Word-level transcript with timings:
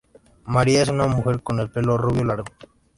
Maria 0.47 0.81
es 0.81 0.89
una 0.89 1.05
mujer 1.05 1.43
con 1.43 1.59
el 1.59 1.69
pelo 1.69 1.95
rubio 1.95 2.23
largo. 2.23 2.47